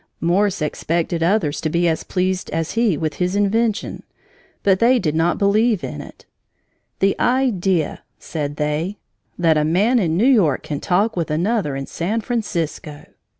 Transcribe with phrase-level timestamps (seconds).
[0.19, 4.01] Morse expected others to be as pleased as he with his invention,
[4.63, 6.25] but they did not even believe in it.
[7.01, 8.97] "The idea," said they,
[9.37, 13.05] "that a man in New York can talk with another in San Francisco!"